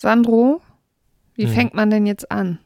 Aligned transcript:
Sandro, 0.00 0.60
wie 1.34 1.46
Hm. 1.46 1.52
fängt 1.52 1.74
man 1.74 1.90
denn 1.90 2.06
jetzt 2.06 2.30
an? 2.30 2.60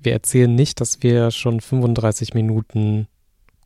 Wir 0.00 0.12
erzählen 0.12 0.54
nicht, 0.54 0.80
dass 0.80 1.02
wir 1.02 1.32
schon 1.32 1.60
35 1.60 2.32
Minuten 2.32 3.08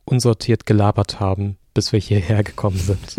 unsortiert 0.06 0.64
gelabert 0.64 1.20
haben, 1.20 1.58
bis 1.74 1.92
wir 1.92 2.00
hierher 2.00 2.42
gekommen 2.42 2.78
sind. 2.78 3.16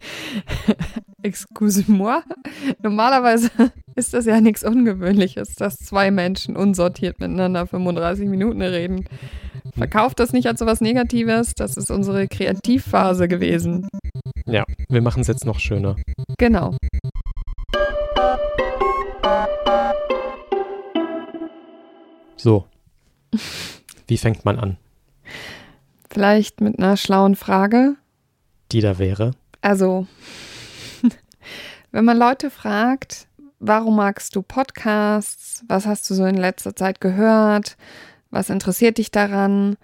Excuse-moi. 1.22 2.22
Normalerweise 2.82 3.50
ist 3.94 4.14
das 4.14 4.26
ja 4.26 4.40
nichts 4.40 4.64
Ungewöhnliches, 4.64 5.54
dass 5.54 5.76
zwei 5.76 6.10
Menschen 6.10 6.56
unsortiert 6.56 7.20
miteinander 7.20 7.68
35 7.68 8.26
Minuten 8.28 8.62
reden. 8.62 9.04
Verkauft 9.76 10.18
das 10.18 10.32
nicht 10.32 10.48
als 10.48 10.58
sowas 10.58 10.80
Negatives. 10.80 11.54
Das 11.54 11.76
ist 11.76 11.90
unsere 11.90 12.26
Kreativphase 12.26 13.28
gewesen. 13.28 13.88
Ja, 14.46 14.64
wir 14.88 15.02
machen 15.02 15.20
es 15.20 15.28
jetzt 15.28 15.44
noch 15.44 15.60
schöner. 15.60 15.94
Genau. 16.38 16.76
So. 22.38 22.66
Wie 24.06 24.16
fängt 24.16 24.44
man 24.44 24.58
an? 24.58 24.76
Vielleicht 26.10 26.60
mit 26.60 26.78
einer 26.78 26.96
schlauen 26.96 27.36
Frage. 27.36 27.96
Die 28.72 28.80
da 28.80 28.98
wäre. 28.98 29.32
Also, 29.60 30.06
wenn 31.90 32.04
man 32.04 32.16
Leute 32.16 32.50
fragt, 32.50 33.26
warum 33.58 33.96
magst 33.96 34.34
du 34.36 34.42
Podcasts? 34.42 35.64
Was 35.68 35.86
hast 35.86 36.08
du 36.08 36.14
so 36.14 36.24
in 36.24 36.36
letzter 36.36 36.74
Zeit 36.74 37.00
gehört? 37.00 37.76
Was 38.30 38.50
interessiert 38.50 38.98
dich 38.98 39.10
daran? 39.10 39.76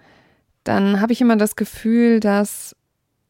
Dann 0.63 1.01
habe 1.01 1.13
ich 1.13 1.21
immer 1.21 1.35
das 1.35 1.55
Gefühl, 1.55 2.19
dass 2.19 2.75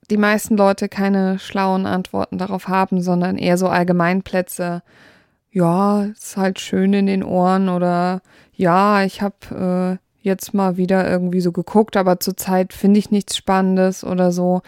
die 0.09 0.17
meisten 0.17 0.55
Leute 0.55 0.87
keine 0.87 1.39
schlauen 1.39 1.85
Antworten 1.85 2.37
darauf 2.37 2.67
haben, 2.67 3.01
sondern 3.01 3.37
eher 3.37 3.57
so 3.57 3.67
Allgemeinplätze. 3.67 4.83
Ja, 5.51 6.03
ist 6.03 6.37
halt 6.37 6.59
schön 6.59 6.93
in 6.93 7.07
den 7.07 7.23
Ohren 7.23 7.69
oder 7.69 8.21
ja, 8.55 9.03
ich 9.03 9.21
habe 9.21 9.99
äh, 9.99 10.23
jetzt 10.25 10.53
mal 10.53 10.77
wieder 10.77 11.09
irgendwie 11.09 11.41
so 11.41 11.51
geguckt, 11.51 11.97
aber 11.97 12.19
zurzeit 12.19 12.73
finde 12.73 12.99
ich 12.99 13.11
nichts 13.11 13.37
Spannendes 13.37 14.03
oder 14.03 14.31
so 14.31 14.61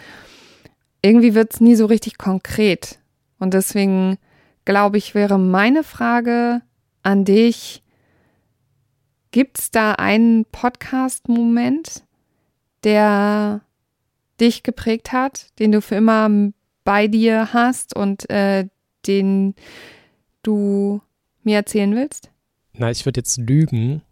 irgendwie 1.01 1.35
wird 1.35 1.53
es 1.53 1.61
nie 1.61 1.75
so 1.75 1.85
richtig 1.85 2.17
konkret. 2.17 2.99
Und 3.39 3.53
deswegen 3.53 4.17
glaube 4.65 4.97
ich, 4.97 5.15
wäre 5.15 5.39
meine 5.39 5.83
Frage 5.83 6.61
an 7.03 7.23
dich, 7.23 7.83
gibt 9.31 9.59
es 9.59 9.71
da 9.71 9.93
einen 9.93 10.45
Podcast-Moment, 10.45 12.03
der 12.83 13.61
dich 14.39 14.63
geprägt 14.63 15.11
hat, 15.11 15.47
den 15.59 15.71
du 15.71 15.81
für 15.81 15.95
immer 15.95 16.29
bei 16.83 17.07
dir 17.07 17.53
hast 17.53 17.95
und 17.95 18.29
äh, 18.29 18.67
den 19.05 19.55
du 20.43 21.01
mir 21.43 21.57
erzählen 21.57 21.95
willst? 21.95 22.29
Na, 22.77 22.91
ich 22.91 23.05
würde 23.05 23.19
jetzt 23.19 23.37
lügen, 23.37 24.03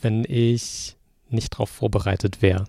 wenn 0.00 0.24
ich 0.28 0.96
nicht 1.28 1.54
darauf 1.54 1.70
vorbereitet 1.70 2.42
wäre. 2.42 2.64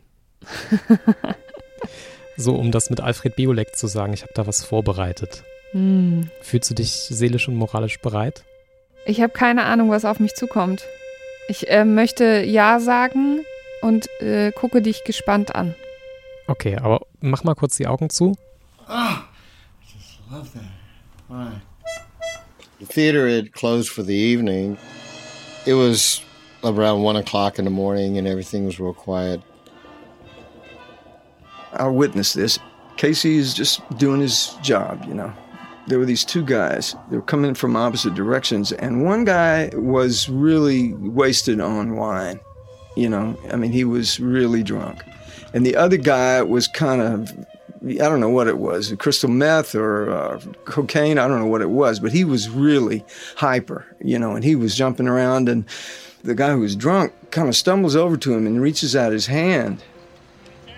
so, 2.38 2.56
um 2.56 2.72
das 2.72 2.92
mit 2.92 3.02
Alfred 3.02 3.36
Biolek 3.36 3.76
zu 3.76 3.88
sagen, 3.88 4.14
ich 4.14 4.22
habe 4.22 4.34
da 4.36 4.46
was 4.46 4.64
vorbereitet. 4.64 5.44
Hm. 5.72 6.30
Fühlst 6.42 6.70
du 6.70 6.76
dich 6.76 6.92
seelisch 6.92 7.48
und 7.48 7.56
moralisch 7.56 8.00
bereit? 8.00 8.44
Ich 9.06 9.22
habe 9.22 9.34
keine 9.34 9.64
Ahnung, 9.64 9.90
was 9.90 10.06
auf 10.06 10.20
mich 10.20 10.36
zukommt. 10.36 10.86
Ich 11.48 11.70
äh, 11.70 11.86
möchte 11.86 12.44
Ja 12.44 12.80
sagen 12.80 13.44
und 13.82 14.08
äh, 14.22 14.52
gucke 14.52 14.84
dich 14.84 15.04
gespannt 15.06 15.56
an. 15.56 15.74
Okay, 16.46 16.76
aber 16.76 17.02
mach 17.20 17.44
mal 17.44 17.56
kurz 17.56 17.78
die 17.78 17.88
Augen 17.88 18.12
zu. 18.12 18.36
Ah, 18.88 19.24
just 19.82 20.20
love 20.30 20.48
that. 20.54 20.64
Why? 21.30 21.62
The 22.80 22.86
theater 22.86 23.28
had 23.28 23.54
closed 23.54 23.90
for 23.90 24.04
the 24.04 24.14
evening. 24.14 24.78
It 25.66 25.74
was 25.74 26.22
around 26.64 27.02
one 27.04 27.16
o'clock 27.16 27.60
in 27.60 27.66
the 27.66 27.72
morning, 27.72 28.18
and 28.18 28.28
everything 28.28 28.66
was 28.66 28.80
real 28.80 28.94
quiet. 28.94 29.42
I 31.74 31.88
witnessed 31.88 32.36
this. 32.36 32.60
Casey 32.98 33.38
is 33.38 33.54
just 33.54 33.82
doing 33.98 34.22
his 34.22 34.56
job, 34.62 35.06
you 35.08 35.14
know. 35.14 35.34
There 35.88 35.98
were 35.98 36.06
these 36.06 36.26
two 36.26 36.44
guys. 36.44 36.96
They 37.10 37.16
were 37.16 37.24
coming 37.24 37.54
from 37.54 37.76
opposite 37.76 38.14
directions, 38.14 38.72
and 38.72 39.04
one 39.04 39.24
guy 39.26 39.72
was 39.74 40.30
really 40.30 40.94
wasted 40.94 41.60
on 41.60 41.96
wine. 41.96 42.40
You 42.96 43.10
know, 43.10 43.38
I 43.52 43.56
mean, 43.56 43.72
he 43.72 43.84
was 43.84 44.20
really 44.20 44.64
drunk. 44.64 45.04
And 45.54 45.66
the 45.66 45.76
other 45.76 45.98
guy 45.98 46.42
was 46.42 46.68
kind 46.68 47.02
of, 47.02 47.34
I 47.84 47.94
don't 47.94 48.20
know 48.20 48.30
what 48.30 48.48
it 48.48 48.60
was, 48.60 48.94
crystal 49.00 49.30
meth 49.30 49.74
or 49.74 50.12
uh, 50.12 50.42
cocaine. 50.66 51.18
I 51.18 51.28
don't 51.28 51.40
know 51.40 51.48
what 51.48 51.62
it 51.62 51.72
was, 51.72 52.00
but 52.00 52.12
he 52.12 52.24
was 52.24 52.48
really 52.48 53.04
hyper, 53.36 53.88
you 54.00 54.20
know, 54.20 54.36
and 54.36 54.44
he 54.44 54.56
was 54.56 54.76
jumping 54.76 55.08
around. 55.08 55.50
And 55.50 55.66
the 56.24 56.36
guy 56.36 56.52
who 56.52 56.60
was 56.60 56.76
drunk 56.76 57.12
kind 57.32 57.48
of 57.50 57.56
stumbles 57.56 57.96
over 57.96 58.18
to 58.18 58.34
him 58.36 58.46
and 58.46 58.62
reaches 58.62 58.96
out 58.96 59.12
his 59.12 59.26
hand. 59.26 59.84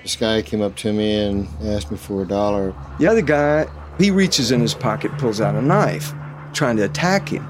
This 0.01 0.15
guy 0.15 0.41
came 0.41 0.61
up 0.61 0.77
to 0.77 0.93
me 0.93 1.15
and 1.15 1.47
asked 1.63 1.91
me 1.91 1.97
for 1.97 2.21
a 2.21 2.27
dollar. 2.27 2.73
The 2.99 3.07
other 3.07 3.21
guy, 3.21 3.67
he 3.97 4.09
reaches 4.09 4.51
in 4.51 4.61
his 4.61 4.73
pocket, 4.73 5.11
pulls 5.17 5.41
out 5.41 5.55
a 5.55 5.61
knife, 5.61 6.13
trying 6.53 6.77
to 6.77 6.83
attack 6.83 7.27
him. 7.27 7.45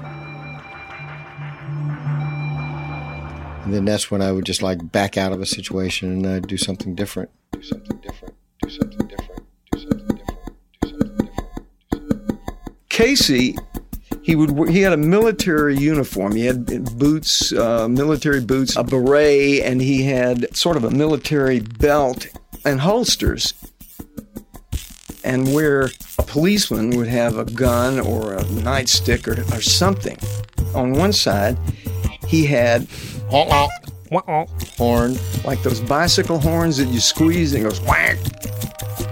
And 3.64 3.72
then 3.72 3.84
that's 3.84 4.10
when 4.10 4.20
I 4.20 4.30
would 4.30 4.44
just 4.44 4.62
like 4.62 4.90
back 4.92 5.16
out 5.16 5.32
of 5.32 5.40
a 5.40 5.46
situation 5.46 6.10
and 6.10 6.26
uh, 6.26 6.40
do 6.40 6.56
something 6.56 6.94
different. 6.94 7.30
Do 7.52 7.62
something 7.62 7.96
different. 7.98 8.23
Casey, 12.94 13.56
he 14.22 14.36
would 14.36 14.68
he 14.68 14.80
had 14.82 14.92
a 14.92 14.96
military 14.96 15.76
uniform. 15.76 16.36
He 16.36 16.46
had 16.46 16.64
boots, 16.96 17.52
uh, 17.52 17.88
military 17.88 18.40
boots, 18.40 18.76
a 18.76 18.84
beret, 18.84 19.62
and 19.64 19.82
he 19.82 20.04
had 20.04 20.56
sort 20.56 20.76
of 20.76 20.84
a 20.84 20.92
military 20.92 21.58
belt 21.58 22.28
and 22.64 22.80
holsters. 22.80 23.52
And 25.24 25.52
where 25.52 25.90
a 26.18 26.22
policeman 26.22 26.90
would 26.90 27.08
have 27.08 27.36
a 27.36 27.44
gun 27.44 27.98
or 27.98 28.34
a 28.34 28.44
nightstick 28.44 29.26
or, 29.26 29.40
or 29.52 29.60
something, 29.60 30.16
on 30.72 30.92
one 30.92 31.12
side, 31.12 31.58
he 32.28 32.46
had 32.46 32.86
Horn. 34.78 35.18
like 35.44 35.64
those 35.64 35.80
bicycle 35.80 36.38
horns 36.38 36.76
that 36.76 36.86
you 36.86 37.00
squeeze 37.00 37.54
and 37.54 37.66
it 37.66 37.68
goes 37.68 37.80
whack. 37.80 38.18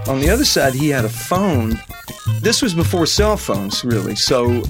On 0.07 0.21
the 0.21 0.29
other 0.29 0.45
side, 0.45 0.73
he 0.73 0.87
had 0.87 1.03
a 1.03 1.09
phone. 1.09 1.77
This 2.43 2.61
was 2.61 2.73
before 2.73 3.05
cell 3.05 3.37
phones, 3.37 3.83
really. 3.85 4.15
So 4.15 4.61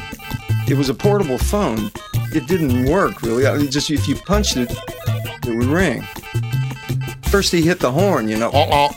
it 0.67 0.78
was 0.78 0.89
a 0.89 0.94
portable 0.94 1.38
phone. 1.39 1.89
It 2.34 2.47
didn't 2.47 2.85
work 2.89 3.22
really. 3.22 3.47
I 3.47 3.57
mean, 3.57 3.72
just 3.72 3.89
if 3.89 4.07
you 4.07 4.16
punched 4.16 4.57
it, 4.57 4.72
it 5.45 5.56
would 5.57 5.66
ring. 5.66 6.03
First, 7.31 7.51
he 7.51 7.62
hit 7.62 7.79
the 7.79 7.91
horn, 7.91 8.28
you 8.28 8.38
know. 8.38 8.50
Uh-uh. 8.51 8.91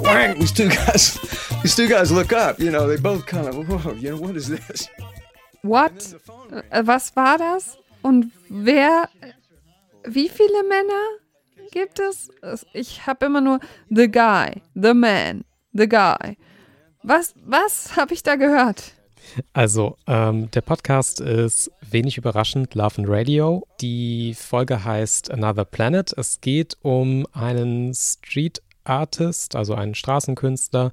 Whang! 0.00 0.38
These 0.38 0.52
two 0.52 0.68
guys, 0.70 1.18
these 1.62 1.76
two 1.76 1.88
guys 1.88 2.10
look 2.10 2.32
up. 2.32 2.58
You 2.58 2.70
know, 2.70 2.86
they 2.86 2.96
both 2.96 3.26
kind 3.26 3.46
of, 3.46 3.54
whoa, 3.68 3.92
you 3.92 4.10
know, 4.10 4.16
what 4.16 4.34
is 4.36 4.48
this? 4.48 4.88
What? 5.62 5.92
Äh, 6.70 6.86
Was 6.86 7.12
war 7.14 7.36
das? 7.38 7.76
Und 8.02 8.32
wer, 8.48 9.08
wie 10.06 10.28
viele 10.28 10.62
Männer 10.64 11.02
gibt 11.70 12.00
es? 12.00 12.30
Es- 12.42 12.64
Ich 12.72 13.06
habe 13.06 13.26
immer 13.26 13.40
nur 13.42 13.60
the 13.90 14.08
guy, 14.08 14.62
the 14.74 14.94
man, 14.94 15.44
the 15.74 15.86
guy. 15.86 16.36
Was, 17.02 17.34
was 17.44 17.96
habe 17.96 18.14
ich 18.14 18.22
da 18.22 18.36
gehört? 18.36 18.92
Also, 19.52 19.96
ähm, 20.06 20.50
der 20.52 20.60
Podcast 20.60 21.20
ist 21.20 21.70
wenig 21.80 22.16
überraschend 22.16 22.74
Love 22.74 22.98
and 22.98 23.08
Radio. 23.08 23.66
Die 23.80 24.34
Folge 24.34 24.84
heißt 24.84 25.30
Another 25.30 25.64
Planet. 25.64 26.12
Es 26.16 26.40
geht 26.40 26.76
um 26.82 27.26
einen 27.32 27.92
Street 27.94 28.62
Artist, 28.84 29.56
also 29.56 29.74
einen 29.74 29.94
Straßenkünstler, 29.94 30.92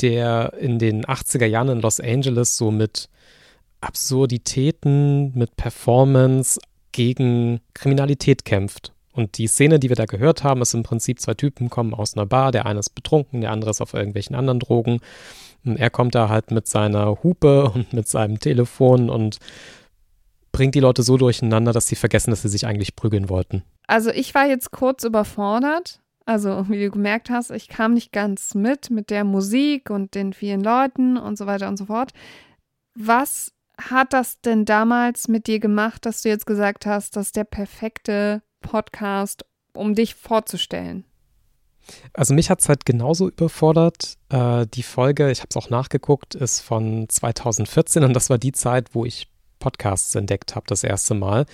der 0.00 0.54
in 0.60 0.78
den 0.78 1.04
80er 1.04 1.46
Jahren 1.46 1.68
in 1.70 1.80
Los 1.80 1.98
Angeles 1.98 2.56
so 2.56 2.70
mit 2.70 3.08
Absurditäten, 3.80 5.36
mit 5.36 5.56
Performance 5.56 6.60
gegen 6.92 7.60
Kriminalität 7.74 8.44
kämpft. 8.44 8.92
Und 9.12 9.38
die 9.38 9.46
Szene, 9.46 9.78
die 9.78 9.88
wir 9.88 9.96
da 9.96 10.06
gehört 10.06 10.42
haben, 10.42 10.62
ist 10.62 10.74
im 10.74 10.82
Prinzip 10.82 11.20
zwei 11.20 11.34
Typen 11.34 11.70
kommen 11.70 11.94
aus 11.94 12.16
einer 12.16 12.26
Bar, 12.26 12.50
der 12.50 12.66
eine 12.66 12.80
ist 12.80 12.94
betrunken, 12.94 13.42
der 13.42 13.50
andere 13.50 13.70
ist 13.70 13.80
auf 13.80 13.94
irgendwelchen 13.94 14.34
anderen 14.34 14.58
Drogen. 14.58 15.00
Und 15.64 15.76
er 15.76 15.90
kommt 15.90 16.14
da 16.14 16.28
halt 16.28 16.50
mit 16.50 16.66
seiner 16.66 17.22
Hupe 17.22 17.70
und 17.70 17.92
mit 17.92 18.08
seinem 18.08 18.40
Telefon 18.40 19.10
und 19.10 19.38
bringt 20.50 20.74
die 20.74 20.80
Leute 20.80 21.02
so 21.02 21.16
durcheinander, 21.16 21.72
dass 21.72 21.86
sie 21.86 21.96
vergessen, 21.96 22.30
dass 22.30 22.42
sie 22.42 22.48
sich 22.48 22.66
eigentlich 22.66 22.96
prügeln 22.96 23.28
wollten. 23.28 23.62
Also 23.86 24.10
ich 24.10 24.34
war 24.34 24.46
jetzt 24.46 24.70
kurz 24.70 25.04
überfordert. 25.04 26.00
Also 26.24 26.66
wie 26.68 26.84
du 26.84 26.90
gemerkt 26.90 27.30
hast, 27.30 27.50
ich 27.50 27.68
kam 27.68 27.94
nicht 27.94 28.12
ganz 28.12 28.54
mit 28.54 28.90
mit 28.90 29.10
der 29.10 29.24
Musik 29.24 29.90
und 29.90 30.14
den 30.14 30.32
vielen 30.32 30.62
Leuten 30.62 31.16
und 31.16 31.36
so 31.36 31.46
weiter 31.46 31.68
und 31.68 31.76
so 31.76 31.86
fort. 31.86 32.12
Was 32.94 33.52
hat 33.76 34.12
das 34.12 34.40
denn 34.40 34.64
damals 34.64 35.26
mit 35.26 35.46
dir 35.48 35.58
gemacht, 35.58 36.06
dass 36.06 36.22
du 36.22 36.28
jetzt 36.28 36.46
gesagt 36.46 36.86
hast, 36.86 37.16
das 37.16 37.26
ist 37.26 37.36
der 37.36 37.44
perfekte 37.44 38.42
Podcast, 38.62 39.44
um 39.74 39.94
dich 39.94 40.14
vorzustellen? 40.14 41.04
Also 42.12 42.34
mich 42.34 42.50
hat 42.50 42.60
es 42.60 42.68
halt 42.68 42.86
genauso 42.86 43.28
überfordert. 43.28 44.16
Äh, 44.28 44.66
die 44.72 44.82
Folge, 44.82 45.30
ich 45.30 45.40
habe 45.40 45.48
es 45.50 45.56
auch 45.56 45.70
nachgeguckt, 45.70 46.34
ist 46.34 46.60
von 46.60 47.08
2014 47.08 48.04
und 48.04 48.14
das 48.14 48.30
war 48.30 48.38
die 48.38 48.52
Zeit, 48.52 48.94
wo 48.94 49.04
ich 49.04 49.28
Podcasts 49.58 50.14
entdeckt 50.14 50.54
habe, 50.54 50.66
das 50.68 50.84
erste 50.84 51.14
Mal. 51.14 51.46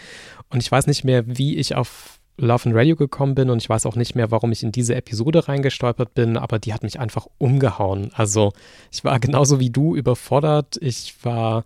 Und 0.50 0.62
ich 0.62 0.70
weiß 0.70 0.86
nicht 0.86 1.04
mehr, 1.04 1.24
wie 1.26 1.56
ich 1.56 1.74
auf 1.74 2.18
Love 2.38 2.66
and 2.66 2.76
Radio 2.76 2.96
gekommen 2.96 3.34
bin 3.34 3.50
und 3.50 3.60
ich 3.60 3.68
weiß 3.68 3.84
auch 3.84 3.96
nicht 3.96 4.14
mehr, 4.14 4.30
warum 4.30 4.52
ich 4.52 4.62
in 4.62 4.72
diese 4.72 4.94
Episode 4.94 5.48
reingestolpert 5.48 6.14
bin, 6.14 6.36
aber 6.36 6.58
die 6.58 6.72
hat 6.72 6.84
mich 6.84 7.00
einfach 7.00 7.26
umgehauen. 7.38 8.10
Also 8.14 8.52
ich 8.92 9.04
war 9.04 9.18
genauso 9.18 9.60
wie 9.60 9.70
du 9.70 9.96
überfordert. 9.96 10.78
Ich 10.80 11.16
war, 11.24 11.64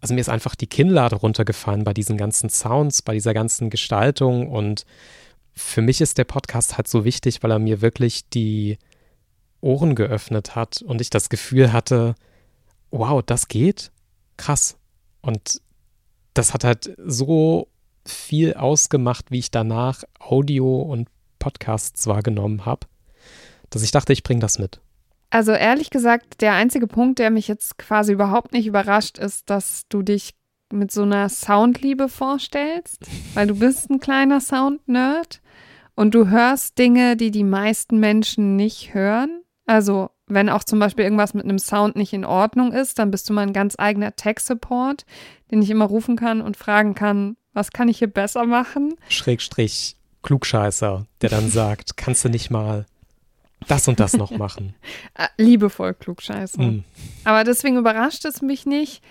also 0.00 0.14
mir 0.14 0.20
ist 0.20 0.28
einfach 0.28 0.54
die 0.54 0.66
Kinnlade 0.66 1.16
runtergefallen 1.16 1.84
bei 1.84 1.94
diesen 1.94 2.16
ganzen 2.16 2.50
Sounds, 2.50 3.02
bei 3.02 3.14
dieser 3.14 3.34
ganzen 3.34 3.70
Gestaltung 3.70 4.48
und 4.48 4.84
für 5.54 5.82
mich 5.82 6.00
ist 6.00 6.18
der 6.18 6.24
Podcast 6.24 6.76
halt 6.76 6.86
so 6.88 7.04
wichtig, 7.04 7.42
weil 7.42 7.50
er 7.50 7.58
mir 7.58 7.80
wirklich 7.80 8.28
die 8.28 8.78
Ohren 9.60 9.96
geöffnet 9.96 10.54
hat 10.54 10.82
und 10.82 11.00
ich 11.00 11.10
das 11.10 11.30
Gefühl 11.30 11.72
hatte, 11.72 12.14
wow, 12.90 13.22
das 13.24 13.48
geht? 13.48 13.90
Krass. 14.36 14.76
Und 15.20 15.60
das 16.34 16.54
hat 16.54 16.62
halt 16.62 16.94
so 17.04 17.68
viel 18.06 18.54
ausgemacht, 18.54 19.30
wie 19.30 19.40
ich 19.40 19.50
danach 19.50 20.04
Audio 20.20 20.80
und 20.80 21.08
Podcasts 21.38 22.06
wahrgenommen 22.06 22.64
habe, 22.64 22.86
dass 23.70 23.82
ich 23.82 23.90
dachte, 23.90 24.12
ich 24.12 24.22
bringe 24.22 24.40
das 24.40 24.58
mit. 24.58 24.80
Also 25.30 25.52
ehrlich 25.52 25.90
gesagt, 25.90 26.40
der 26.40 26.54
einzige 26.54 26.86
Punkt, 26.86 27.18
der 27.18 27.30
mich 27.30 27.48
jetzt 27.48 27.78
quasi 27.78 28.12
überhaupt 28.12 28.52
nicht 28.52 28.66
überrascht, 28.66 29.18
ist, 29.18 29.50
dass 29.50 29.82
du 29.88 30.02
dich 30.02 30.34
mit 30.72 30.90
so 30.90 31.02
einer 31.02 31.28
Soundliebe 31.28 32.08
vorstellst, 32.08 33.06
weil 33.34 33.46
du 33.46 33.58
bist 33.58 33.90
ein 33.90 34.00
kleiner 34.00 34.40
Sound-Nerd 34.40 35.40
und 35.94 36.14
du 36.14 36.28
hörst 36.28 36.78
Dinge, 36.78 37.16
die 37.16 37.30
die 37.30 37.44
meisten 37.44 37.98
Menschen 37.98 38.56
nicht 38.56 38.94
hören. 38.94 39.42
Also 39.66 40.10
wenn 40.26 40.48
auch 40.48 40.64
zum 40.64 40.78
Beispiel 40.78 41.04
irgendwas 41.04 41.34
mit 41.34 41.44
einem 41.44 41.58
Sound 41.58 41.96
nicht 41.96 42.12
in 42.12 42.24
Ordnung 42.24 42.72
ist, 42.72 42.98
dann 42.98 43.10
bist 43.10 43.28
du 43.28 43.32
mein 43.32 43.52
ganz 43.52 43.76
eigener 43.78 44.14
Tech-Support, 44.14 45.04
den 45.50 45.62
ich 45.62 45.70
immer 45.70 45.86
rufen 45.86 46.16
kann 46.16 46.40
und 46.40 46.56
fragen 46.56 46.94
kann, 46.94 47.36
was 47.54 47.72
kann 47.72 47.88
ich 47.88 47.98
hier 47.98 48.12
besser 48.12 48.44
machen? 48.44 48.94
Schrägstrich 49.08 49.96
Klugscheißer, 50.22 51.06
der 51.20 51.30
dann 51.30 51.48
sagt, 51.50 51.96
kannst 51.96 52.24
du 52.24 52.28
nicht 52.28 52.50
mal 52.50 52.86
das 53.66 53.88
und 53.88 54.00
das 54.00 54.14
noch 54.14 54.30
machen? 54.30 54.74
Ah, 55.14 55.28
liebevoll 55.36 55.94
Klugscheißer. 55.94 56.62
Mm. 56.62 56.84
Aber 57.24 57.42
deswegen 57.42 57.76
überrascht 57.76 58.24
es 58.24 58.40
mich 58.40 58.66
nicht. 58.66 59.02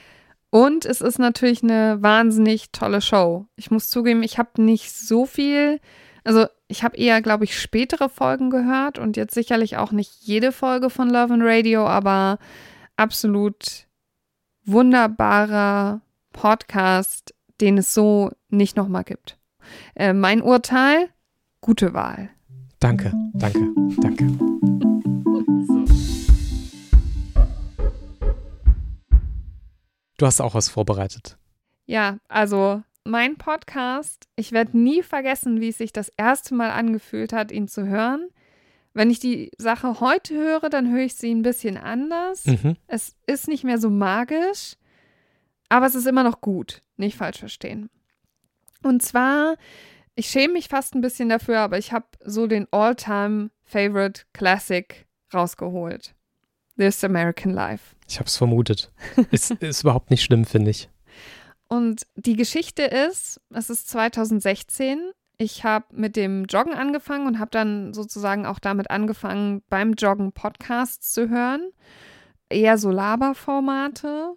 Und 0.50 0.86
es 0.86 1.02
ist 1.02 1.20
natürlich 1.20 1.62
eine 1.64 2.02
wahnsinnig 2.02 2.72
tolle 2.72 3.02
Show. 3.02 3.48
Ich 3.58 3.70
muss 3.70 3.90
zugeben, 3.90 4.24
ich 4.24 4.38
habe 4.38 4.62
nicht 4.62 4.92
so 4.94 5.26
viel, 5.26 5.82
also 6.24 6.46
ich 6.70 6.84
habe 6.84 6.98
eher, 6.98 7.22
glaube 7.22 7.44
ich, 7.44 7.60
spätere 7.60 8.08
Folgen 8.10 8.50
gehört 8.50 8.98
und 9.00 9.18
jetzt 9.18 9.34
sicherlich 9.34 9.78
auch 9.78 9.92
nicht 9.92 10.12
jede 10.22 10.52
Folge 10.52 10.90
von 10.90 11.10
Love 11.10 11.34
and 11.34 11.44
Radio, 11.44 11.86
aber 11.86 12.40
absolut 12.96 13.88
wunderbarer 14.66 16.02
Podcast, 16.32 17.34
den 17.60 17.78
es 17.78 17.94
so 17.94 18.32
nicht 18.50 18.78
nochmal 18.78 19.04
gibt. 19.04 19.38
Äh, 19.96 20.14
mein 20.14 20.42
Urteil, 20.42 21.10
gute 21.62 21.94
Wahl. 21.94 22.30
Danke, 22.80 23.12
danke, 23.34 23.74
danke. 24.02 24.28
Du 30.18 30.26
hast 30.26 30.42
auch 30.42 30.54
was 30.54 30.70
vorbereitet. 30.70 31.38
Ja, 31.86 32.18
also 32.28 32.84
mein 33.04 33.38
Podcast, 33.38 34.28
ich 34.36 34.52
werde 34.52 34.78
nie 34.78 35.02
vergessen, 35.02 35.60
wie 35.60 35.70
es 35.70 35.78
sich 35.78 35.92
das 35.92 36.12
erste 36.18 36.54
Mal 36.54 36.70
angefühlt 36.70 37.34
hat, 37.34 37.52
ihn 37.52 37.68
zu 37.68 37.88
hören. 37.88 38.30
Wenn 38.94 39.10
ich 39.10 39.20
die 39.20 39.52
Sache 39.58 40.00
heute 40.00 40.36
höre, 40.36 40.70
dann 40.70 40.92
höre 40.92 41.06
ich 41.06 41.16
sie 41.16 41.34
ein 41.34 41.44
bisschen 41.44 41.78
anders. 41.78 42.46
Mhm. 42.46 42.76
Es 42.88 43.16
ist 43.26 43.48
nicht 43.48 43.64
mehr 43.64 43.80
so 43.80 43.90
magisch, 43.90 44.76
aber 45.70 45.86
es 45.86 45.96
ist 45.96 46.08
immer 46.08 46.24
noch 46.24 46.42
gut. 46.42 46.84
Nicht 46.96 47.18
falsch 47.18 47.40
verstehen. 47.40 47.90
Und 48.84 49.02
zwar, 49.02 49.56
ich 50.18 50.28
schäme 50.28 50.54
mich 50.54 50.68
fast 50.68 50.96
ein 50.96 51.02
bisschen 51.02 51.30
dafür, 51.30 51.60
aber 51.60 51.78
ich 51.78 51.94
habe 51.94 52.08
so 52.26 52.48
den 52.48 52.68
All-Time 52.72 53.52
Favorite 53.64 54.24
Classic 54.34 55.08
rausgeholt. 55.32 56.16
This 56.76 57.04
American 57.04 57.54
Life. 57.54 57.96
Ich 58.08 58.18
habe 58.18 58.28
es 58.28 58.36
vermutet. 58.36 58.92
ist, 59.32 59.52
ist 59.52 59.84
überhaupt 59.84 60.10
nicht 60.10 60.24
schlimm, 60.24 60.46
finde 60.46 60.72
ich. 60.72 60.90
Und 61.68 62.08
die 62.16 62.36
Geschichte 62.36 62.84
ist, 62.84 63.40
es 63.54 63.70
ist 63.70 63.90
2016. 63.90 65.12
Ich 65.38 65.64
habe 65.64 65.86
mit 65.92 66.16
dem 66.16 66.46
Joggen 66.46 66.74
angefangen 66.74 67.28
und 67.28 67.40
habe 67.40 67.52
dann 67.52 67.94
sozusagen 67.94 68.48
auch 68.48 68.60
damit 68.60 68.90
angefangen, 68.90 69.62
beim 69.70 69.94
Joggen 69.94 70.32
Podcasts 70.32 71.14
zu 71.14 71.30
hören. 71.30 71.70
Eher 72.50 72.80
so 72.80 72.90
Laberformate. 72.90 74.34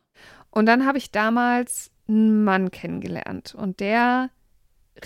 Und 0.51 0.67
dann 0.67 0.85
habe 0.85 0.99
ich 0.99 1.11
damals 1.11 1.91
einen 2.07 2.45
Mann 2.45 2.71
kennengelernt 2.71 3.55
und 3.55 3.81
der 3.81 4.31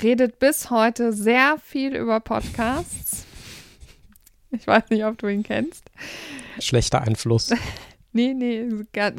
redet 0.02 0.38
bis 0.38 0.70
heute 0.70 1.12
sehr 1.12 1.56
viel 1.62 1.94
über 1.94 2.20
Podcasts. 2.20 3.24
Ich 4.50 4.66
weiß 4.66 4.84
nicht, 4.90 5.04
ob 5.04 5.18
du 5.18 5.26
ihn 5.26 5.42
kennst. 5.42 5.90
Schlechter 6.60 7.02
Einfluss. 7.02 7.52
Nee, 8.16 8.32
nee, 8.32 8.68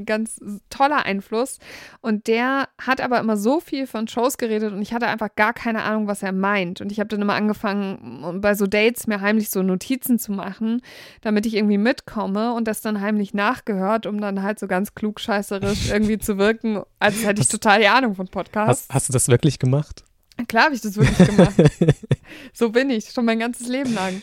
ganz, 0.06 0.40
toller 0.70 1.06
Einfluss. 1.06 1.60
Und 2.00 2.28
der 2.28 2.70
hat 2.82 3.02
aber 3.02 3.20
immer 3.20 3.36
so 3.36 3.60
viel 3.60 3.88
von 3.88 4.08
Shows 4.08 4.38
geredet 4.38 4.72
und 4.72 4.82
ich 4.82 4.94
hatte 4.94 5.08
einfach 5.08 5.36
gar 5.36 5.52
keine 5.52 5.84
Ahnung, 5.84 6.08
was 6.08 6.24
er 6.24 6.32
meint. 6.32 6.80
Und 6.80 6.94
ich 6.94 7.02
habe 7.02 7.10
dann 7.10 7.22
immer 7.22 7.34
angefangen, 7.34 8.40
bei 8.40 8.56
so 8.56 8.68
Dates 8.68 9.06
mir 9.06 9.20
heimlich 9.20 9.50
so 9.50 9.64
Notizen 9.64 10.18
zu 10.18 10.32
machen, 10.32 10.82
damit 11.20 11.46
ich 11.46 11.56
irgendwie 11.56 11.78
mitkomme 11.78 12.54
und 12.54 12.70
das 12.70 12.80
dann 12.80 13.02
heimlich 13.02 13.34
nachgehört, 13.34 14.06
um 14.06 14.22
dann 14.22 14.42
halt 14.42 14.60
so 14.60 14.68
ganz 14.68 14.96
klugscheißerisch 14.96 15.90
irgendwie 15.90 16.18
zu 16.18 16.38
wirken, 16.38 16.82
als 16.98 17.22
hätte 17.26 17.42
ich 17.42 17.50
total 17.50 17.82
die 17.82 17.88
Ahnung 17.88 18.16
von 18.16 18.30
Podcasts. 18.30 18.86
Hast, 18.88 18.94
hast 18.94 19.10
du 19.10 19.14
das 19.14 19.28
wirklich 19.28 19.60
gemacht? 19.60 20.06
Klar 20.48 20.66
habe 20.66 20.76
ich 20.76 20.82
das 20.82 20.98
wirklich 20.98 21.28
gemacht. 21.30 21.56
so 22.54 22.70
bin 22.70 22.90
ich, 22.90 23.12
schon 23.12 23.26
mein 23.26 23.40
ganzes 23.40 23.68
Leben 23.68 23.94
lang. 23.94 24.22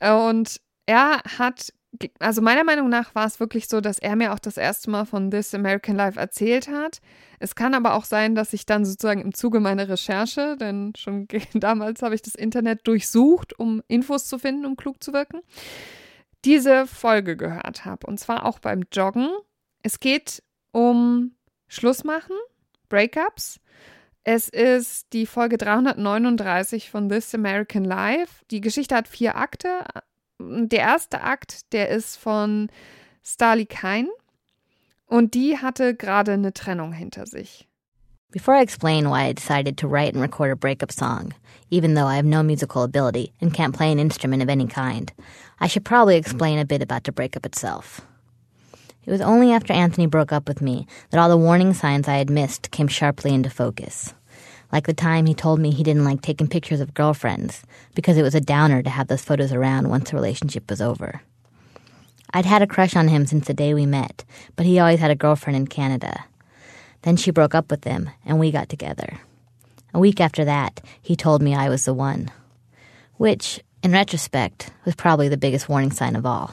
Und 0.00 0.60
er 0.86 1.20
hat 1.38 1.72
also 2.18 2.42
meiner 2.42 2.64
Meinung 2.64 2.88
nach 2.88 3.14
war 3.14 3.26
es 3.26 3.40
wirklich 3.40 3.68
so, 3.68 3.80
dass 3.80 3.98
er 3.98 4.16
mir 4.16 4.32
auch 4.32 4.38
das 4.38 4.56
erste 4.56 4.90
Mal 4.90 5.04
von 5.04 5.30
This 5.30 5.54
American 5.54 5.96
Life 5.96 6.18
erzählt 6.18 6.68
hat. 6.68 7.00
Es 7.38 7.54
kann 7.54 7.74
aber 7.74 7.94
auch 7.94 8.04
sein, 8.04 8.34
dass 8.34 8.52
ich 8.52 8.66
dann 8.66 8.84
sozusagen 8.84 9.20
im 9.20 9.34
Zuge 9.34 9.60
meiner 9.60 9.88
Recherche, 9.88 10.56
denn 10.56 10.92
schon 10.96 11.28
damals 11.54 12.02
habe 12.02 12.14
ich 12.14 12.22
das 12.22 12.34
Internet 12.34 12.86
durchsucht, 12.86 13.58
um 13.58 13.82
Infos 13.88 14.26
zu 14.26 14.38
finden, 14.38 14.66
um 14.66 14.76
klug 14.76 15.02
zu 15.02 15.12
wirken, 15.12 15.40
diese 16.44 16.86
Folge 16.86 17.36
gehört 17.36 17.84
habe. 17.84 18.06
Und 18.06 18.18
zwar 18.18 18.44
auch 18.44 18.58
beim 18.58 18.84
Joggen. 18.92 19.30
Es 19.82 20.00
geht 20.00 20.42
um 20.72 21.32
Schlussmachen, 21.68 22.36
Breakups. 22.88 23.60
Es 24.24 24.48
ist 24.48 25.12
die 25.12 25.26
Folge 25.26 25.58
339 25.58 26.90
von 26.90 27.10
This 27.10 27.34
American 27.34 27.84
Life. 27.84 28.42
Die 28.50 28.62
Geschichte 28.62 28.94
hat 28.94 29.06
vier 29.06 29.36
Akte 29.36 29.84
der 30.40 30.80
erste 30.80 31.20
Akt, 31.20 31.72
der 31.72 31.90
ist 31.90 32.16
von 32.16 32.70
Starly 33.22 33.66
Kine 33.66 34.08
und 35.06 35.34
die 35.34 35.58
hatte 35.58 35.94
gerade 35.94 36.32
eine 36.32 36.54
Trennung 36.54 36.92
hinter 36.92 37.26
sich. 37.26 37.68
Before 38.30 38.58
I 38.58 38.62
explain 38.62 39.08
why 39.08 39.28
I 39.28 39.34
decided 39.34 39.76
to 39.78 39.86
write 39.86 40.14
and 40.14 40.22
record 40.22 40.50
a 40.50 40.56
breakup 40.56 40.90
song, 40.90 41.34
even 41.70 41.94
though 41.94 42.08
I 42.08 42.16
have 42.16 42.26
no 42.26 42.42
musical 42.42 42.82
ability 42.82 43.32
and 43.40 43.52
can't 43.54 43.76
play 43.76 43.92
an 43.92 43.98
instrument 43.98 44.42
of 44.42 44.48
any 44.48 44.66
kind, 44.66 45.12
I 45.60 45.68
should 45.68 45.84
probably 45.84 46.16
explain 46.16 46.58
a 46.58 46.64
bit 46.64 46.82
about 46.82 47.04
the 47.04 47.12
breakup 47.12 47.46
itself. 47.46 48.00
It 49.06 49.10
was 49.10 49.20
only 49.20 49.52
after 49.52 49.72
Anthony 49.72 50.06
broke 50.06 50.32
up 50.32 50.48
with 50.48 50.62
me 50.62 50.86
that 51.10 51.20
all 51.20 51.28
the 51.28 51.36
warning 51.36 51.74
signs 51.74 52.08
I 52.08 52.16
had 52.16 52.30
missed 52.30 52.70
came 52.70 52.88
sharply 52.88 53.34
into 53.34 53.50
focus 53.50 54.14
like 54.74 54.86
the 54.86 54.92
time 54.92 55.26
he 55.26 55.34
told 55.34 55.60
me 55.60 55.70
he 55.70 55.84
didn't 55.84 56.04
like 56.04 56.20
taking 56.20 56.48
pictures 56.48 56.80
of 56.80 56.94
girlfriends 56.94 57.62
because 57.94 58.16
it 58.16 58.24
was 58.24 58.34
a 58.34 58.40
downer 58.40 58.82
to 58.82 58.90
have 58.90 59.06
those 59.06 59.22
photos 59.22 59.52
around 59.52 59.88
once 59.88 60.10
the 60.10 60.16
relationship 60.16 60.68
was 60.68 60.82
over. 60.82 61.22
I'd 62.32 62.44
had 62.44 62.60
a 62.60 62.66
crush 62.66 62.96
on 62.96 63.06
him 63.06 63.24
since 63.24 63.46
the 63.46 63.54
day 63.54 63.72
we 63.72 63.86
met, 63.86 64.24
but 64.56 64.66
he 64.66 64.80
always 64.80 64.98
had 64.98 65.12
a 65.12 65.14
girlfriend 65.14 65.56
in 65.56 65.68
Canada. 65.68 66.24
Then 67.02 67.16
she 67.16 67.30
broke 67.30 67.54
up 67.54 67.70
with 67.70 67.84
him, 67.84 68.10
and 68.26 68.40
we 68.40 68.50
got 68.50 68.68
together. 68.68 69.20
A 69.92 70.00
week 70.00 70.20
after 70.20 70.44
that, 70.44 70.80
he 71.00 71.14
told 71.14 71.40
me 71.40 71.54
I 71.54 71.68
was 71.68 71.84
the 71.84 71.94
one. 71.94 72.32
Which, 73.16 73.60
in 73.84 73.92
retrospect, 73.92 74.72
was 74.84 74.96
probably 74.96 75.28
the 75.28 75.36
biggest 75.36 75.68
warning 75.68 75.92
sign 75.92 76.16
of 76.16 76.26
all. 76.26 76.52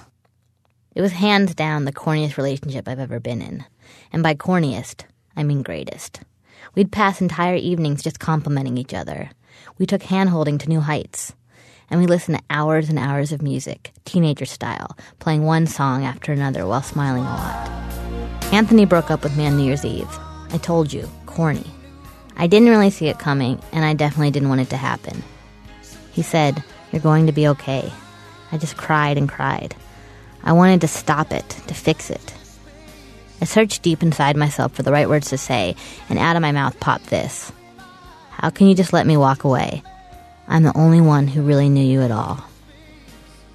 It 0.94 1.02
was 1.02 1.14
hands 1.14 1.56
down 1.56 1.86
the 1.86 1.94
corniest 1.94 2.36
relationship 2.36 2.88
I've 2.88 3.00
ever 3.00 3.20
been 3.20 3.42
in. 3.42 3.64
And 4.12 4.22
by 4.22 4.36
corniest, 4.36 5.06
I 5.38 5.44
mean 5.44 5.64
greatest. 5.64 6.20
We'd 6.76 6.92
pass 6.92 7.22
entire 7.22 7.56
evenings 7.56 8.04
just 8.04 8.20
complimenting 8.20 8.78
each 8.78 8.94
other. 8.94 9.30
We 9.78 9.86
took 9.86 10.04
hand 10.04 10.30
holding 10.30 10.58
to 10.58 10.70
new 10.70 10.82
heights. 10.82 11.34
And 11.90 12.00
we 12.00 12.08
listened 12.08 12.38
to 12.38 12.44
hours 12.50 12.90
and 12.90 13.00
hours 13.00 13.32
of 13.32 13.42
music, 13.42 13.92
teenager 14.06 14.46
style, 14.46 14.98
playing 15.20 15.44
one 15.44 15.66
song 15.66 16.04
after 16.04 16.34
another 16.34 16.66
while 16.66 16.82
smiling 16.82 17.24
a 17.24 17.26
lot. 17.26 17.70
Anthony 18.54 18.86
broke 18.86 19.12
up 19.12 19.24
with 19.24 19.36
me 19.38 19.48
on 19.48 19.58
New 19.58 19.64
Year's 19.64 19.86
Eve. 19.86 20.20
I 20.52 20.58
told 20.58 20.92
you, 20.92 21.10
corny. 21.26 21.66
I 22.36 22.48
didn't 22.48 22.70
really 22.70 22.90
see 22.90 23.08
it 23.08 23.20
coming, 23.20 23.62
and 23.72 23.86
I 23.86 23.94
definitely 23.94 24.32
didn't 24.32 24.50
want 24.50 24.62
it 24.62 24.70
to 24.72 24.78
happen. 24.78 25.24
He 26.12 26.22
said, 26.22 26.64
You're 26.92 27.02
going 27.02 27.28
to 27.28 27.34
be 27.34 27.48
okay. 27.50 27.92
I 28.52 28.58
just 28.58 28.76
cried 28.76 29.18
and 29.18 29.30
cried. 29.30 29.76
I 30.44 30.54
wanted 30.54 30.82
to 30.82 30.88
stop 30.88 31.32
it, 31.32 31.50
to 31.68 31.74
fix 31.74 32.10
it. 32.10 32.34
I 33.42 33.46
searched 33.46 33.82
deep 33.82 34.04
inside 34.04 34.38
myself 34.38 34.74
for 34.74 34.84
the 34.84 34.92
right 34.92 35.10
words 35.10 35.30
to 35.30 35.38
say, 35.38 35.76
and 36.10 36.20
out 36.20 36.36
of 36.36 36.42
my 36.42 36.52
mouth 36.52 36.80
popped 36.80 37.08
this 37.08 37.52
How 38.32 38.50
can 38.50 38.68
you 38.68 38.76
just 38.76 38.94
let 38.94 39.08
me 39.08 39.18
walk 39.18 39.44
away? 39.44 39.84
I'm 40.48 40.64
the 40.64 40.78
only 40.78 41.02
one 41.02 41.28
who 41.28 41.42
really 41.42 41.70
knew 41.70 41.84
you 41.84 42.02
at 42.02 42.12
all. 42.12 42.44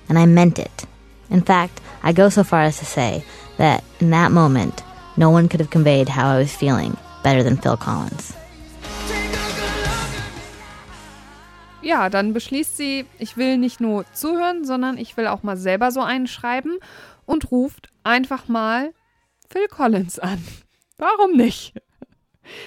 And 0.09 0.19
I 0.19 0.27
meant 0.27 0.59
it. 0.59 0.87
In 1.31 1.43
fact, 1.43 1.81
I 2.03 2.13
go 2.13 2.29
so 2.29 2.45
far 2.45 2.63
as 2.63 2.79
to 2.79 2.85
say 2.85 3.25
that 3.57 3.85
in 4.01 4.11
that 4.11 4.33
moment, 4.33 4.83
no 5.17 5.31
one 5.31 5.49
could 5.49 5.61
have 5.61 5.71
conveyed 5.71 6.09
how 6.09 6.29
I 6.29 6.39
was 6.39 6.55
feeling 6.55 6.97
better 7.23 7.43
than 7.43 7.57
Phil 7.57 7.77
Collins. 7.77 8.35
Ja, 11.87 12.11
dann 12.11 12.33
beschließt 12.33 12.77
sie, 12.77 13.07
ich 13.21 13.37
will 13.37 13.59
nicht 13.59 13.81
nur 13.81 14.05
zuhören, 14.13 14.65
sondern 14.65 14.99
ich 14.99 15.17
will 15.17 15.29
auch 15.29 15.45
mal 15.45 15.57
selber 15.57 15.93
so 15.93 16.01
einen 16.01 16.27
schreiben 16.27 16.79
und 17.27 17.53
ruft 17.53 17.93
einfach 18.03 18.49
mal 18.49 18.93
Phil 19.49 19.69
Collins 19.69 20.19
an. 20.19 20.43
Warum 20.99 21.37
nicht? 21.37 21.75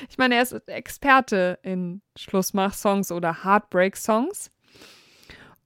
Ich 0.10 0.18
meine, 0.18 0.36
er 0.36 0.44
ist 0.44 0.54
Experte 0.70 1.60
in 1.64 2.02
Schlussmach-Songs 2.18 3.12
oder 3.12 3.44
Heartbreak-Songs. 3.44 4.52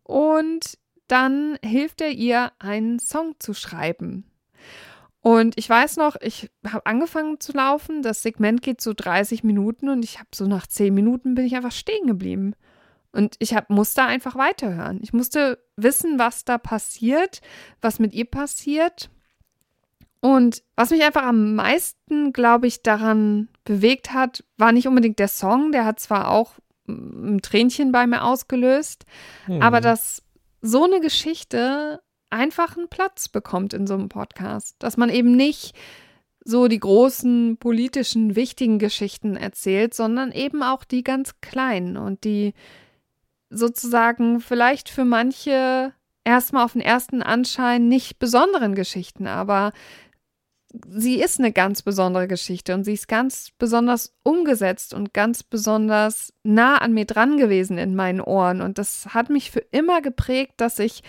Und 0.02 0.80
dann 1.08 1.60
hilft 1.64 2.02
er 2.02 2.10
ihr, 2.10 2.54
einen 2.58 2.98
Song 2.98 3.36
zu 3.38 3.54
schreiben. 3.54 4.32
Und 5.22 5.60
ich 5.60 5.70
weiß 5.70 5.98
noch, 5.98 6.16
ich 6.22 6.50
habe 6.68 6.88
angefangen 6.88 7.40
zu 7.40 7.52
laufen. 7.52 8.02
Das 8.02 8.24
Segment 8.24 8.64
geht 8.64 8.82
so 8.82 8.94
30 8.96 9.44
Minuten 9.44 9.90
und 9.90 10.04
ich 10.04 10.18
habe 10.18 10.30
so 10.34 10.48
nach 10.48 10.66
10 10.66 10.92
Minuten 10.92 11.36
bin 11.36 11.46
ich 11.46 11.56
einfach 11.56 11.72
stehen 11.72 12.08
geblieben. 12.08 12.56
Und 13.14 13.36
ich 13.40 13.54
hab, 13.54 13.70
musste 13.70 14.04
einfach 14.04 14.36
weiterhören. 14.36 15.00
Ich 15.04 15.14
musste 15.14 15.64
wissen, 15.78 16.18
was 16.18 16.46
da 16.46 16.58
passiert, 16.58 17.42
was 17.80 18.00
mit 18.00 18.14
ihr 18.14 18.26
passiert. 18.26 19.10
Und 20.20 20.64
was 20.76 20.90
mich 20.90 21.04
einfach 21.04 21.24
am 21.24 21.54
meisten, 21.56 22.34
glaube 22.34 22.66
ich, 22.66 22.82
daran 22.82 23.50
bewegt 23.66 24.14
hat, 24.14 24.44
war 24.58 24.72
nicht 24.72 24.88
unbedingt 24.88 25.20
der 25.20 25.28
Song. 25.28 25.72
Der 25.72 25.86
hat 25.86 26.00
zwar 26.00 26.30
auch 26.30 26.54
ein 26.88 27.42
Tränchen 27.42 27.92
bei 27.92 28.08
mir 28.08 28.24
ausgelöst, 28.24 29.06
hm. 29.46 29.62
aber 29.62 29.80
dass 29.80 30.24
so 30.62 30.86
eine 30.86 31.00
Geschichte 31.00 32.02
einfach 32.30 32.76
einen 32.76 32.90
Platz 32.90 33.30
bekommt 33.30 33.74
in 33.74 33.86
so 33.86 33.94
einem 33.94 34.10
Podcast. 34.10 34.76
Dass 34.80 34.98
man 34.98 35.10
eben 35.10 35.36
nicht 35.36 35.76
so 36.44 36.68
die 36.68 36.80
großen 36.80 37.58
politischen, 37.58 38.36
wichtigen 38.36 38.80
Geschichten 38.80 39.36
erzählt, 39.36 39.94
sondern 39.94 40.32
eben 40.32 40.64
auch 40.64 40.84
die 40.84 41.04
ganz 41.04 41.40
kleinen 41.42 41.96
und 41.96 42.24
die 42.24 42.54
sozusagen 43.54 44.40
vielleicht 44.40 44.90
für 44.90 45.06
manche 45.06 45.94
erstmal 46.24 46.66
auf 46.66 46.74
den 46.74 46.82
ersten 46.82 47.22
Anschein 47.22 47.88
nicht 47.88 48.20
besonderen 48.20 48.76
Geschichten, 48.76 49.28
aber 49.28 49.72
sie 50.88 51.22
ist 51.22 51.40
eine 51.40 51.52
ganz 51.52 51.82
besondere 51.82 52.28
Geschichte 52.28 52.74
und 52.74 52.84
sie 52.84 52.94
ist 52.94 53.08
ganz 53.08 53.52
besonders 53.58 54.16
umgesetzt 54.24 54.94
und 54.94 55.14
ganz 55.14 55.44
besonders 55.44 56.34
nah 56.44 56.78
an 56.78 56.94
mir 56.94 57.06
dran 57.06 57.38
gewesen 57.38 57.78
in 57.78 57.96
meinen 57.96 58.22
Ohren. 58.22 58.62
Und 58.62 58.78
das 58.78 59.14
hat 59.14 59.30
mich 59.30 59.52
für 59.52 59.64
immer 59.72 60.02
geprägt, 60.02 60.54
dass 60.58 60.80
ich 60.80 61.04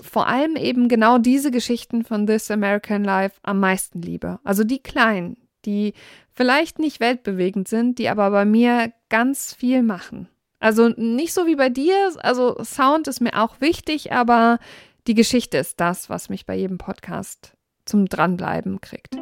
vor 0.00 0.28
allem 0.28 0.56
eben 0.56 0.88
genau 0.88 1.18
diese 1.18 1.50
Geschichten 1.50 2.04
von 2.04 2.26
This 2.26 2.50
American 2.50 3.04
Life 3.04 3.36
am 3.42 3.60
meisten 3.60 4.00
liebe. 4.00 4.40
Also 4.44 4.64
die 4.64 4.82
kleinen, 4.82 5.36
die 5.66 5.92
vielleicht 6.32 6.78
nicht 6.78 7.00
weltbewegend 7.00 7.68
sind, 7.68 7.98
die 7.98 8.08
aber 8.08 8.30
bei 8.30 8.46
mir 8.46 8.92
ganz 9.10 9.52
viel 9.52 9.82
machen. 9.82 10.28
Also 10.60 10.90
nicht 10.90 11.32
so 11.32 11.46
wie 11.46 11.56
bei 11.56 11.70
dir, 11.70 12.12
also 12.22 12.62
Sound 12.62 13.08
ist 13.08 13.20
mir 13.20 13.42
auch 13.42 13.60
wichtig, 13.60 14.12
aber 14.12 14.58
die 15.06 15.14
Geschichte 15.14 15.56
ist 15.56 15.80
das, 15.80 16.10
was 16.10 16.28
mich 16.28 16.44
bei 16.44 16.54
jedem 16.54 16.76
Podcast 16.76 17.54
zum 17.86 18.06
Dranbleiben 18.06 18.82
kriegt. 18.82 19.16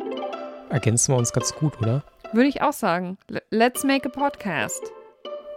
Ergänzen 0.69 1.15
wir 1.15 1.19
uns 1.19 1.33
ganz 1.33 1.55
gut, 1.55 1.79
oder? 1.81 2.03
Würde 2.33 2.49
ich 2.49 2.61
auch 2.61 2.73
sagen. 2.73 3.19
Let's 3.51 3.85
make 3.85 4.09
a 4.09 4.11
podcast. 4.11 4.83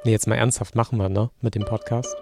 Nee, 0.04 0.12
jetzt 0.12 0.28
mal 0.28 0.36
ernsthaft 0.36 0.76
machen 0.76 1.00
wir, 1.00 1.10
ne? 1.10 1.32
Mit 1.42 1.56
dem 1.56 1.66
Podcast. 1.66 2.16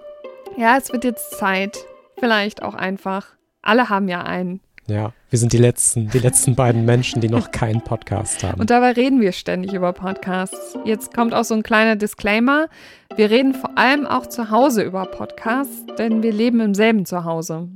Ja, 0.58 0.78
es 0.78 0.92
wird 0.92 1.04
jetzt 1.04 1.38
Zeit. 1.38 1.78
Vielleicht 2.18 2.63
auch 2.63 2.74
einfach. 2.74 3.28
Alle 3.62 3.89
haben 3.89 4.08
ja 4.08 4.24
einen. 4.24 4.62
Ja, 4.88 5.13
wir 5.29 5.38
sind 5.38 5.53
die 5.53 5.57
letzten, 5.57 6.09
die 6.09 6.19
letzten 6.19 6.55
beiden 6.55 6.86
Menschen, 6.86 7.21
die 7.21 7.29
noch 7.29 7.51
keinen 7.51 7.81
Podcast 7.81 8.43
haben. 8.43 8.59
Und 8.59 8.69
dabei 8.69 8.91
reden 8.91 9.21
wir 9.21 9.31
ständig 9.31 9.74
über 9.74 9.93
Podcasts. 9.93 10.77
Jetzt 10.86 11.13
kommt 11.13 11.33
auch 11.33 11.43
so 11.43 11.53
ein 11.53 11.63
kleiner 11.63 11.95
Disclaimer. 11.95 12.67
Wir 13.15 13.29
reden 13.29 13.53
vor 13.53 13.77
allem 13.77 14.07
auch 14.07 14.27
zu 14.27 14.50
Hause 14.50 14.81
über 14.81 15.05
Podcasts, 15.05 15.86
denn 15.98 16.24
wir 16.24 16.33
leben 16.33 16.59
im 16.59 16.74
selben 16.74 17.05
Zuhause. 17.05 17.69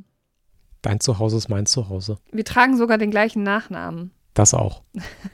Dein 0.81 0.99
Zuhause 0.99 1.37
ist 1.37 1.49
mein 1.49 1.65
Zuhause. 1.65 2.17
Wir 2.31 2.43
tragen 2.43 2.75
sogar 2.75 2.97
den 2.97 3.11
gleichen 3.11 3.43
Nachnamen. 3.43 4.11
Das 4.33 4.53
auch. 4.53 4.81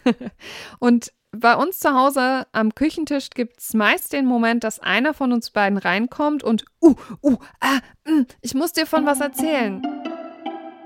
Und 0.79 1.13
bei 1.31 1.55
uns 1.55 1.79
zu 1.79 1.93
Hause 1.93 2.47
am 2.51 2.73
Küchentisch 2.73 3.29
gibt 3.29 3.59
es 3.59 3.73
meist 3.73 4.13
den 4.13 4.25
Moment, 4.25 4.63
dass 4.63 4.79
einer 4.79 5.13
von 5.13 5.31
uns 5.31 5.51
beiden 5.51 5.77
reinkommt 5.77 6.43
und, 6.43 6.65
uh, 6.81 6.95
uh, 7.21 7.37
ah, 7.59 7.79
mm, 8.07 8.23
ich 8.41 8.55
muss 8.55 8.73
dir 8.73 8.87
von 8.87 9.05
was 9.05 9.21
erzählen. 9.21 9.83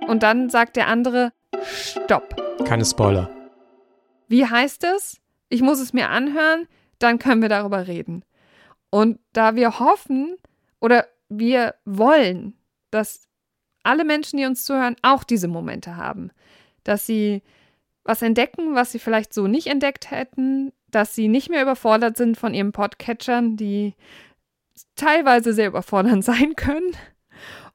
Und 0.07 0.23
dann 0.23 0.49
sagt 0.49 0.75
der 0.75 0.87
andere, 0.87 1.31
stopp. 1.63 2.35
Keine 2.65 2.85
Spoiler. 2.85 3.29
Wie 4.27 4.45
heißt 4.45 4.83
es? 4.83 5.19
Ich 5.49 5.61
muss 5.61 5.79
es 5.79 5.93
mir 5.93 6.09
anhören, 6.09 6.67
dann 6.99 7.19
können 7.19 7.41
wir 7.41 7.49
darüber 7.49 7.87
reden. 7.87 8.23
Und 8.89 9.19
da 9.33 9.55
wir 9.55 9.79
hoffen 9.79 10.37
oder 10.79 11.07
wir 11.29 11.75
wollen, 11.85 12.57
dass 12.91 13.27
alle 13.83 14.05
Menschen, 14.05 14.37
die 14.37 14.45
uns 14.45 14.65
zuhören, 14.65 14.95
auch 15.01 15.23
diese 15.23 15.47
Momente 15.47 15.97
haben, 15.97 16.31
dass 16.83 17.05
sie 17.05 17.43
was 18.03 18.21
entdecken, 18.21 18.75
was 18.75 18.91
sie 18.91 18.99
vielleicht 18.99 19.33
so 19.33 19.47
nicht 19.47 19.67
entdeckt 19.67 20.11
hätten, 20.11 20.73
dass 20.89 21.15
sie 21.15 21.27
nicht 21.27 21.49
mehr 21.49 21.61
überfordert 21.61 22.17
sind 22.17 22.37
von 22.37 22.53
ihren 22.53 22.71
Podcatchern, 22.71 23.55
die 23.57 23.95
teilweise 24.95 25.53
sehr 25.53 25.67
überfordernd 25.67 26.23
sein 26.25 26.55
können 26.55 26.95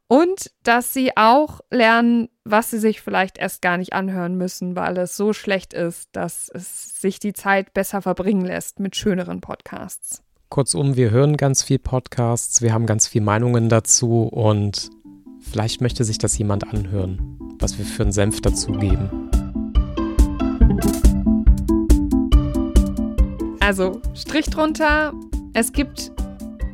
und 0.08 0.50
dass 0.62 0.94
sie 0.94 1.16
auch 1.16 1.60
lernen, 1.70 2.28
was 2.44 2.70
sie 2.70 2.78
sich 2.78 3.00
vielleicht 3.02 3.38
erst 3.38 3.62
gar 3.62 3.76
nicht 3.76 3.92
anhören 3.92 4.36
müssen, 4.36 4.74
weil 4.74 4.96
es 4.96 5.16
so 5.16 5.34
schlecht 5.34 5.74
ist, 5.74 6.08
dass 6.12 6.50
es 6.52 7.00
sich 7.00 7.20
die 7.20 7.34
Zeit 7.34 7.74
besser 7.74 8.02
verbringen 8.02 8.44
lässt 8.44 8.80
mit 8.80 8.96
schöneren 8.96 9.40
Podcasts. 9.40 10.22
Kurzum, 10.48 10.96
wir 10.96 11.10
hören 11.10 11.36
ganz 11.36 11.62
viel 11.62 11.78
Podcasts, 11.78 12.62
wir 12.62 12.72
haben 12.72 12.86
ganz 12.86 13.06
viel 13.06 13.20
Meinungen 13.20 13.68
dazu 13.68 14.22
und 14.22 14.88
vielleicht 15.40 15.82
möchte 15.82 16.04
sich 16.04 16.16
das 16.16 16.38
jemand 16.38 16.66
anhören, 16.72 17.38
was 17.58 17.78
wir 17.78 17.84
für 17.84 18.04
einen 18.04 18.12
Senf 18.12 18.40
dazugeben. 18.40 19.10
Also, 23.60 24.00
Strich 24.14 24.46
drunter, 24.46 25.12
es 25.52 25.72
gibt 25.72 26.10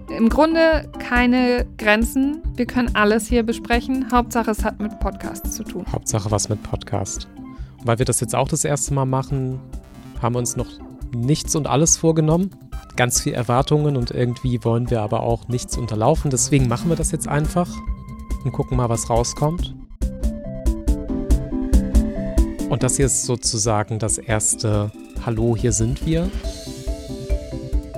im 0.09 0.29
Grunde 0.29 0.89
keine 0.99 1.67
Grenzen. 1.79 2.43
Wir 2.57 2.67
können 2.67 2.95
alles 2.95 3.27
hier 3.27 3.43
besprechen. 3.43 4.11
Hauptsache, 4.13 4.51
es 4.51 4.65
hat 4.65 4.81
mit 4.81 4.99
Podcasts 5.01 5.53
zu 5.53 5.65
tun. 5.65 5.85
Hauptsache 5.91 6.31
was 6.31 6.49
mit 6.49 6.63
Podcast. 6.63 7.29
Und 7.79 7.87
weil 7.87 7.99
wir 7.99 8.07
das 8.07 8.21
jetzt 8.21 8.35
auch 8.35 8.49
das 8.49 8.65
erste 8.65 8.95
Mal 8.95 9.07
machen, 9.07 9.61
haben 10.21 10.35
wir 10.35 10.39
uns 10.39 10.57
noch 10.57 10.69
nichts 11.15 11.57
und 11.57 11.67
alles 11.67 11.97
vorgenommen. 11.97 12.51
Ganz 12.97 13.21
viel 13.21 13.35
Erwartungen 13.35 13.97
und 13.97 14.11
irgendwie 14.11 14.63
wollen 14.65 14.91
wir 14.91 15.03
aber 15.03 15.21
auch 15.21 15.49
nichts 15.49 15.77
unterlaufen. 15.77 16.31
Deswegen 16.31 16.69
machen 16.69 16.89
wir 16.89 16.97
das 16.97 17.11
jetzt 17.11 17.29
einfach 17.29 17.69
und 18.45 18.53
gucken 18.53 18.77
mal, 18.77 18.89
was 18.89 19.11
rauskommt. 19.11 19.75
Und 22.69 22.83
das 22.83 22.97
hier 22.97 23.07
ist 23.07 23.25
sozusagen 23.25 23.99
das 23.99 24.19
erste 24.19 24.91
Hallo, 25.25 25.57
hier 25.57 25.73
sind 25.73 26.05
wir. 26.07 26.31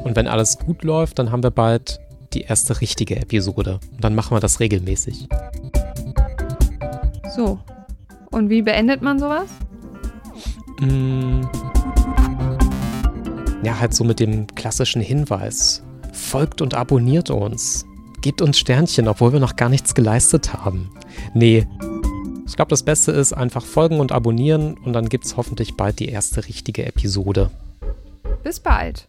Und 0.06 0.14
wenn 0.14 0.28
alles 0.28 0.60
gut 0.60 0.84
läuft, 0.84 1.18
dann 1.18 1.32
haben 1.32 1.42
wir 1.42 1.50
bald 1.50 1.98
die 2.32 2.42
erste 2.42 2.80
richtige 2.80 3.16
Episode. 3.16 3.80
Und 3.90 4.04
dann 4.04 4.14
machen 4.14 4.36
wir 4.36 4.40
das 4.40 4.60
regelmäßig. 4.60 5.26
So. 7.34 7.58
Und 8.30 8.48
wie 8.48 8.62
beendet 8.62 9.02
man 9.02 9.18
sowas? 9.18 9.48
Mm. 10.78 11.40
Ja, 13.64 13.80
halt 13.80 13.94
so 13.94 14.04
mit 14.04 14.20
dem 14.20 14.46
klassischen 14.54 15.02
Hinweis. 15.02 15.82
Folgt 16.12 16.62
und 16.62 16.75
abonniert 16.75 17.30
uns. 17.30 17.84
Gebt 18.22 18.42
uns 18.42 18.60
Sternchen, 18.60 19.08
obwohl 19.08 19.32
wir 19.32 19.40
noch 19.40 19.56
gar 19.56 19.68
nichts 19.68 19.92
geleistet 19.96 20.54
haben. 20.54 20.88
Nee. 21.34 21.66
Ich 22.46 22.54
glaube, 22.54 22.68
das 22.68 22.84
Beste 22.84 23.10
ist 23.10 23.32
einfach 23.32 23.64
folgen 23.64 23.98
und 23.98 24.12
abonnieren 24.12 24.75
und 24.84 24.92
dann 24.92 25.08
gibt 25.08 25.25
es 25.25 25.36
hoffentlich 25.36 25.76
bald 25.76 25.98
die 25.98 26.10
erste 26.10 26.46
richtige 26.46 26.86
Episode. 26.86 27.50
Bis 28.44 28.60
bald. 28.60 29.08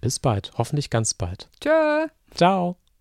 Bis 0.00 0.18
bald, 0.18 0.52
hoffentlich 0.56 0.90
ganz 0.90 1.14
bald. 1.14 1.48
Tschö. 1.60 2.06
Ciao. 2.34 2.76